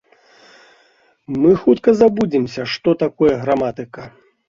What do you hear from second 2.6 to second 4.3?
што такое граматыка.